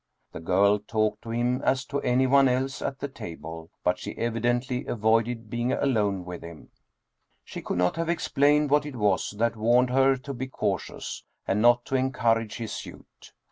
[0.31, 4.83] The girl talked to him as to anyone else at the table, but she evidently
[4.87, 6.71] avoided being alone with him.
[7.43, 11.61] She could not have explained what it was that warned her to be cautious and
[11.61, 13.33] not to encourage his suit.